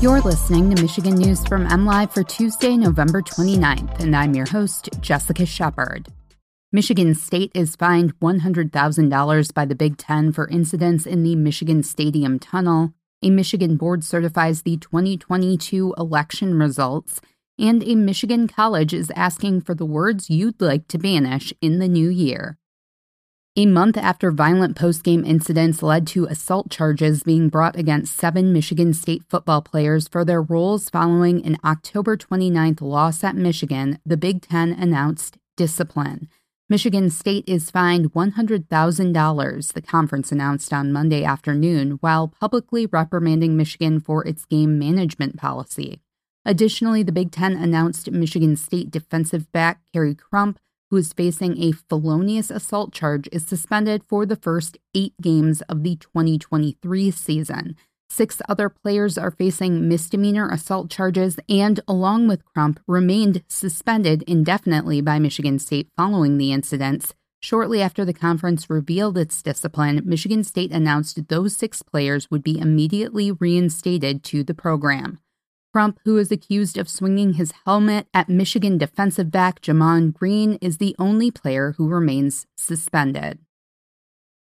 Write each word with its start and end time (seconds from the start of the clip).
You're 0.00 0.22
listening 0.22 0.74
to 0.74 0.80
Michigan 0.80 1.16
News 1.16 1.46
from 1.46 1.66
MLive 1.66 2.10
for 2.10 2.22
Tuesday, 2.22 2.74
November 2.74 3.20
29th, 3.20 4.00
and 4.00 4.16
I'm 4.16 4.32
your 4.32 4.46
host, 4.46 4.88
Jessica 5.02 5.44
Shepard. 5.44 6.08
Michigan 6.72 7.14
State 7.14 7.52
is 7.54 7.76
fined 7.76 8.18
$100,000 8.18 9.54
by 9.54 9.66
the 9.66 9.74
Big 9.74 9.98
Ten 9.98 10.32
for 10.32 10.48
incidents 10.48 11.04
in 11.04 11.22
the 11.22 11.36
Michigan 11.36 11.82
Stadium 11.82 12.38
tunnel. 12.38 12.94
A 13.22 13.28
Michigan 13.28 13.76
board 13.76 14.02
certifies 14.02 14.62
the 14.62 14.78
2022 14.78 15.94
election 15.98 16.58
results, 16.58 17.20
and 17.58 17.82
a 17.82 17.94
Michigan 17.94 18.48
college 18.48 18.94
is 18.94 19.12
asking 19.14 19.60
for 19.60 19.74
the 19.74 19.84
words 19.84 20.30
you'd 20.30 20.62
like 20.62 20.88
to 20.88 20.96
banish 20.96 21.52
in 21.60 21.78
the 21.78 21.88
new 21.88 22.08
year. 22.08 22.56
A 23.56 23.66
month 23.66 23.96
after 23.96 24.30
violent 24.30 24.76
postgame 24.76 25.26
incidents 25.26 25.82
led 25.82 26.06
to 26.08 26.26
assault 26.26 26.70
charges 26.70 27.24
being 27.24 27.48
brought 27.48 27.74
against 27.74 28.16
seven 28.16 28.52
Michigan 28.52 28.94
State 28.94 29.24
football 29.28 29.60
players 29.60 30.06
for 30.06 30.24
their 30.24 30.40
roles 30.40 30.88
following 30.88 31.44
an 31.44 31.56
October 31.64 32.16
29th 32.16 32.80
loss 32.80 33.24
at 33.24 33.34
Michigan, 33.34 33.98
the 34.06 34.16
Big 34.16 34.42
Ten 34.42 34.72
announced 34.72 35.36
discipline. 35.56 36.28
Michigan 36.68 37.10
State 37.10 37.42
is 37.48 37.72
fined 37.72 38.12
$100,000, 38.12 39.72
the 39.72 39.82
conference 39.82 40.30
announced 40.30 40.72
on 40.72 40.92
Monday 40.92 41.24
afternoon, 41.24 41.98
while 42.00 42.28
publicly 42.28 42.86
reprimanding 42.86 43.56
Michigan 43.56 43.98
for 43.98 44.24
its 44.24 44.44
game 44.44 44.78
management 44.78 45.36
policy. 45.36 46.00
Additionally, 46.44 47.02
the 47.02 47.10
Big 47.10 47.32
Ten 47.32 47.56
announced 47.56 48.12
Michigan 48.12 48.54
State 48.54 48.92
defensive 48.92 49.50
back 49.50 49.80
Khary 49.92 50.14
Crump 50.16 50.60
who 50.90 50.96
is 50.96 51.12
facing 51.12 51.62
a 51.62 51.72
felonious 51.72 52.50
assault 52.50 52.92
charge, 52.92 53.28
is 53.32 53.46
suspended 53.46 54.02
for 54.08 54.26
the 54.26 54.36
first 54.36 54.76
eight 54.94 55.14
games 55.22 55.62
of 55.62 55.82
the 55.82 55.96
2023 55.96 57.10
season. 57.10 57.76
Six 58.08 58.42
other 58.48 58.68
players 58.68 59.16
are 59.16 59.30
facing 59.30 59.88
misdemeanor 59.88 60.48
assault 60.50 60.90
charges 60.90 61.38
and, 61.48 61.78
along 61.86 62.26
with 62.26 62.44
Crump, 62.44 62.80
remained 62.88 63.44
suspended 63.48 64.24
indefinitely 64.26 65.00
by 65.00 65.20
Michigan 65.20 65.60
State 65.60 65.88
following 65.96 66.36
the 66.36 66.52
incidents. 66.52 67.14
Shortly 67.40 67.80
after 67.80 68.04
the 68.04 68.12
conference 68.12 68.68
revealed 68.68 69.16
its 69.16 69.40
discipline, 69.40 70.02
Michigan 70.04 70.42
State 70.42 70.72
announced 70.72 71.28
those 71.28 71.56
six 71.56 71.82
players 71.82 72.30
would 72.30 72.42
be 72.42 72.58
immediately 72.58 73.30
reinstated 73.30 74.24
to 74.24 74.42
the 74.42 74.54
program. 74.54 75.20
Crump, 75.72 76.00
who 76.04 76.18
is 76.18 76.32
accused 76.32 76.76
of 76.76 76.88
swinging 76.88 77.34
his 77.34 77.52
helmet 77.64 78.08
at 78.12 78.28
Michigan 78.28 78.76
defensive 78.76 79.30
back 79.30 79.60
Gemon 79.60 80.12
Green, 80.12 80.58
is 80.60 80.78
the 80.78 80.96
only 80.98 81.30
player 81.30 81.74
who 81.76 81.88
remains 81.88 82.46
suspended. 82.56 83.38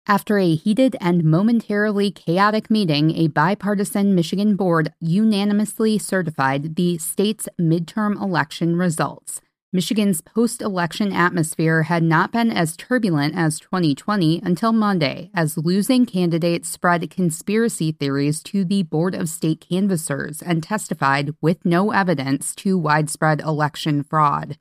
After 0.07 0.37
a 0.37 0.55
heated 0.55 0.95
and 1.01 1.25
momentarily 1.25 2.09
chaotic 2.09 2.71
meeting, 2.71 3.11
a 3.11 3.27
bipartisan 3.27 4.15
Michigan 4.15 4.55
board 4.55 4.93
unanimously 5.01 5.97
certified 5.97 6.77
the 6.77 6.97
state's 6.97 7.49
midterm 7.59 8.19
election 8.19 8.77
results. 8.77 9.41
Michigan's 9.71 10.21
post 10.21 10.63
election 10.63 11.13
atmosphere 11.13 11.83
had 11.83 12.01
not 12.01 12.31
been 12.31 12.49
as 12.49 12.75
turbulent 12.75 13.35
as 13.35 13.59
2020 13.59 14.41
until 14.43 14.73
Monday, 14.73 15.29
as 15.31 15.59
losing 15.59 16.07
candidates 16.07 16.67
spread 16.67 17.07
conspiracy 17.11 17.91
theories 17.91 18.41
to 18.41 18.65
the 18.65 18.81
Board 18.81 19.13
of 19.13 19.29
State 19.29 19.63
canvassers 19.69 20.41
and 20.41 20.63
testified 20.63 21.35
with 21.39 21.63
no 21.63 21.91
evidence 21.91 22.55
to 22.55 22.79
widespread 22.79 23.41
election 23.41 24.01
fraud. 24.01 24.57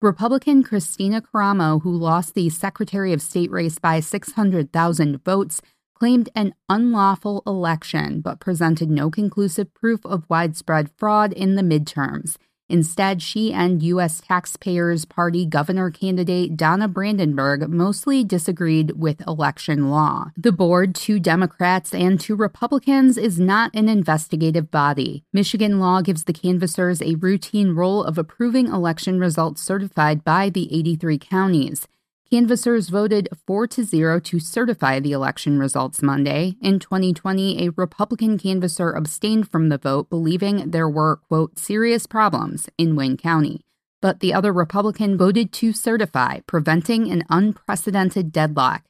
Republican 0.00 0.62
Kristina 0.62 1.20
Karamo, 1.20 1.82
who 1.82 1.90
lost 1.92 2.34
the 2.34 2.48
Secretary 2.48 3.12
of 3.12 3.20
State 3.20 3.50
race 3.50 3.80
by 3.80 3.98
600,000 3.98 5.24
votes, 5.24 5.60
claimed 5.92 6.28
an 6.36 6.54
unlawful 6.68 7.42
election 7.48 8.20
but 8.20 8.38
presented 8.38 8.88
no 8.88 9.10
conclusive 9.10 9.74
proof 9.74 10.06
of 10.06 10.30
widespread 10.30 10.88
fraud 10.96 11.32
in 11.32 11.56
the 11.56 11.62
midterms. 11.62 12.36
Instead, 12.72 13.20
she 13.20 13.52
and 13.52 13.82
U.S. 13.82 14.22
Taxpayers 14.22 15.04
Party 15.04 15.44
governor 15.44 15.90
candidate 15.90 16.56
Donna 16.56 16.88
Brandenburg 16.88 17.68
mostly 17.68 18.24
disagreed 18.24 18.92
with 18.92 19.20
election 19.28 19.90
law. 19.90 20.30
The 20.38 20.52
board, 20.52 20.94
two 20.94 21.20
Democrats 21.20 21.92
and 21.92 22.18
two 22.18 22.34
Republicans, 22.34 23.18
is 23.18 23.38
not 23.38 23.74
an 23.74 23.90
investigative 23.90 24.70
body. 24.70 25.22
Michigan 25.34 25.80
law 25.80 26.00
gives 26.00 26.24
the 26.24 26.32
canvassers 26.32 27.02
a 27.02 27.16
routine 27.16 27.74
role 27.74 28.02
of 28.02 28.16
approving 28.16 28.68
election 28.68 29.20
results 29.20 29.60
certified 29.60 30.24
by 30.24 30.48
the 30.48 30.74
83 30.74 31.18
counties. 31.18 31.86
Canvassers 32.32 32.88
voted 32.88 33.28
4 33.46 33.66
to 33.66 33.84
0 33.84 34.18
to 34.20 34.40
certify 34.40 34.98
the 34.98 35.12
election 35.12 35.58
results 35.58 36.00
Monday. 36.00 36.54
In 36.62 36.78
2020, 36.78 37.66
a 37.66 37.72
Republican 37.72 38.38
canvasser 38.38 38.96
abstained 38.96 39.50
from 39.50 39.68
the 39.68 39.76
vote, 39.76 40.08
believing 40.08 40.70
there 40.70 40.88
were, 40.88 41.16
quote, 41.16 41.58
serious 41.58 42.06
problems 42.06 42.70
in 42.78 42.96
Wayne 42.96 43.18
County. 43.18 43.66
But 44.00 44.20
the 44.20 44.32
other 44.32 44.50
Republican 44.50 45.18
voted 45.18 45.52
to 45.52 45.74
certify, 45.74 46.40
preventing 46.46 47.10
an 47.10 47.24
unprecedented 47.28 48.32
deadlock. 48.32 48.84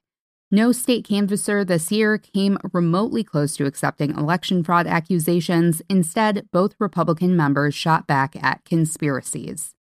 No 0.53 0.71
state 0.71 1.05
canvasser 1.05 1.67
this 1.67 1.91
year 1.91 2.19
came 2.19 2.59
remotely 2.73 3.25
close 3.25 3.57
to 3.57 3.67
accepting 3.67 4.17
election 4.17 4.63
fraud 4.63 4.87
accusations. 4.87 5.83
Instead, 5.91 6.47
both 6.53 6.77
Republican 6.79 7.35
members 7.35 7.75
shot 7.75 8.07
back 8.07 8.37
at 8.41 8.65
conspiracies. 8.65 9.75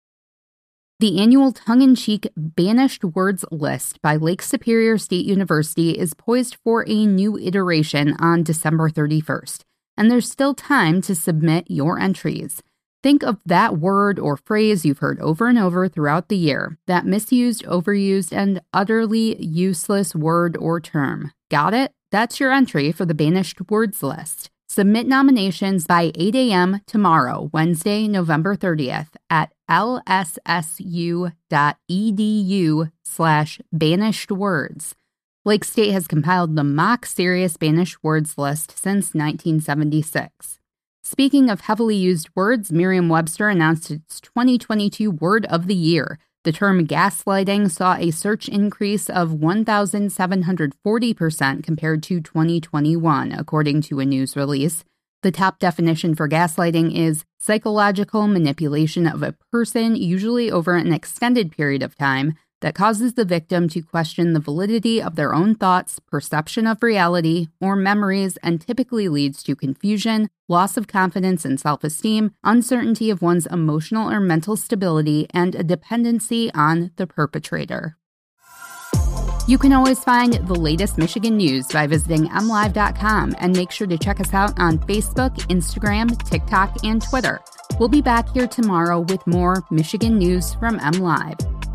The 1.02 1.22
annual 1.22 1.54
tongue 1.54 1.82
in 1.82 1.96
cheek 1.96 2.28
Banished 2.36 3.06
Words 3.06 3.46
list 3.52 4.02
by 4.02 4.18
Lake 4.18 4.42
Superior 4.42 4.98
State 4.98 5.26
University 5.26 5.92
is 5.92 6.14
poised 6.14 6.58
for 6.62 6.84
a 6.90 7.06
new 7.06 7.38
iteration 7.38 8.18
on 8.20 8.44
December 8.44 8.90
31st, 8.90 9.62
and 9.96 10.12
there's 10.12 10.30
still 10.30 10.54
time 10.54 11.02
to 11.04 11.16
submit 11.16 11.72
your 11.72 11.98
entries. 12.00 12.62
Think 13.02 13.24
of 13.24 13.38
that 13.46 13.78
word 13.78 14.20
or 14.20 14.36
phrase 14.36 14.84
you've 14.84 15.00
heard 15.00 15.22
over 15.22 15.48
and 15.48 15.58
over 15.58 15.88
throughout 15.88 16.28
the 16.28 16.36
year, 16.36 16.78
that 16.86 17.06
misused, 17.06 17.64
overused, 17.64 18.34
and 18.34 18.60
utterly 18.74 19.42
useless 19.42 20.14
word 20.14 20.58
or 20.58 20.82
term. 20.82 21.32
Got 21.50 21.74
it? 21.74 21.94
That's 22.12 22.42
your 22.42 22.52
entry 22.52 22.92
for 22.92 23.06
the 23.06 23.14
Banished 23.14 23.62
Words 23.72 24.04
list. 24.04 24.52
Submit 24.80 25.08
nominations 25.08 25.86
by 25.86 26.14
8 26.16 26.36
a.m. 26.36 26.80
tomorrow, 26.88 27.50
Wednesday, 27.52 28.08
November 28.08 28.56
30th 28.56 29.10
at 29.30 29.52
lssu.edu 29.70 31.34
slash 33.04 33.60
banished 33.74 34.32
words. 34.32 34.96
Lake 35.44 35.66
State 35.66 35.92
has 35.92 36.08
compiled 36.08 36.56
the 36.56 36.64
mock 36.64 37.06
serious 37.06 37.58
banished 37.58 38.02
words 38.02 38.38
list 38.38 38.72
since 38.72 39.14
1976. 39.14 40.60
Speaking 41.04 41.50
of 41.50 41.60
heavily 41.60 41.98
used 41.98 42.30
words, 42.34 42.72
Merriam 42.72 43.10
Webster 43.10 43.50
announced 43.50 43.92
its 43.92 44.22
2022 44.22 45.12
Word 45.12 45.46
of 45.48 45.68
the 45.68 45.76
Year. 45.76 46.20
The 46.46 46.54
term 46.54 46.88
gaslighting 46.88 47.70
saw 47.70 47.96
a 47.96 48.12
search 48.12 48.48
increase 48.48 49.10
of 49.10 49.32
1,740% 49.32 51.64
compared 51.64 52.02
to 52.04 52.22
2021, 52.22 53.34
according 53.34 53.82
to 53.82 54.00
a 54.00 54.06
news 54.06 54.38
release. 54.38 54.86
The 55.22 55.32
top 55.32 55.60
definition 55.60 56.16
for 56.16 56.30
gaslighting 56.30 56.96
is 56.96 57.26
psychological 57.42 58.26
manipulation 58.28 59.06
of 59.06 59.22
a 59.22 59.36
person, 59.52 59.98
usually 59.98 60.50
over 60.50 60.76
an 60.76 60.94
extended 60.94 61.52
period 61.52 61.84
of 61.84 61.98
time, 61.98 62.36
that 62.62 62.76
causes 62.76 63.14
the 63.14 63.26
victim 63.26 63.70
to 63.70 63.82
question 63.82 64.34
the 64.34 64.40
validity 64.40 65.02
of 65.02 65.16
their 65.16 65.34
own 65.34 65.56
thoughts, 65.56 66.00
perception 66.00 66.68
of 66.68 66.84
reality, 66.84 67.48
or 67.60 67.76
memories, 67.76 68.38
and 68.44 68.62
typically 68.62 69.08
leads 69.08 69.44
to 69.44 69.56
confusion, 69.56 70.30
loss 70.48 70.78
of 70.78 70.88
confidence 70.88 71.46
and 71.46 71.60
self 71.60 71.84
esteem, 71.84 72.34
uncertainty 72.44 73.10
of 73.10 73.22
one's 73.22 73.46
emotional 73.48 74.10
or 74.10 74.20
mental 74.20 74.56
stability, 74.56 75.28
and 75.32 75.56
a 75.56 75.64
dependency 75.64 76.52
on 76.54 76.92
the 76.98 77.08
perpetrator. 77.08 77.96
You 79.48 79.58
can 79.58 79.74
always 79.74 80.04
find 80.04 80.34
the 80.48 80.54
latest 80.54 81.00
Michigan 81.00 81.36
news 81.38 81.66
by 81.70 81.88
visiting 81.88 82.28
mlive.com 82.28 83.36
and 83.40 83.58
make 83.58 83.72
sure 83.72 83.88
to 83.88 83.98
check 83.98 84.20
us 84.20 84.32
out 84.32 84.60
on 84.60 84.78
Facebook, 84.78 85.36
Instagram, 85.48 86.16
TikTok, 86.30 86.84
and 86.84 87.02
Twitter. 87.02 87.40
We'll 87.80 87.90
be 87.90 88.04
back 88.04 88.30
here 88.30 88.48
tomorrow 88.48 89.00
with 89.00 89.26
more 89.26 89.64
Michigan 89.72 90.20
news 90.20 90.54
from 90.54 90.78
MLive. 90.78 91.59